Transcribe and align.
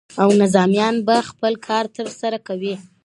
او 0.21 0.29
نظامیان 0.41 0.95
به 1.07 1.15
خپل 1.29 1.53
کار 1.67 1.85
ترسره 1.97 2.39
کوي. 2.47 2.75